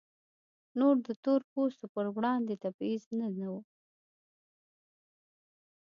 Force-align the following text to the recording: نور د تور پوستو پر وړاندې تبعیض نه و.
نور 0.79 0.95
د 1.05 1.07
تور 1.23 1.41
پوستو 1.51 1.85
پر 1.93 2.05
وړاندې 2.15 2.53
تبعیض 2.63 3.03
نه 3.17 3.27
و. 3.45 3.47